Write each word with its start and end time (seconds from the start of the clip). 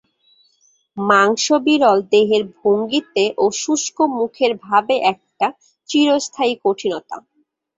মাংসবিরল 0.97 1.97
দেহের 2.11 2.43
ভঙ্গিতে 2.57 3.23
ও 3.37 3.55
শুষ্ক 3.61 3.97
মুখের 4.15 4.51
ভাবে 4.65 4.95
একটা 5.11 5.47
চিরস্থায়ী 5.89 6.53
কঠিনতা। 6.63 7.17